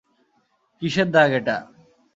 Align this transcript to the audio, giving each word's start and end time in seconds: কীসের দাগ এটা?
কীসের 0.81 1.07
দাগ 1.13 1.31
এটা? 1.39 1.57